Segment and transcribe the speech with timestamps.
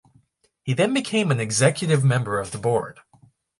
[0.63, 3.01] He then became an executive member of the board.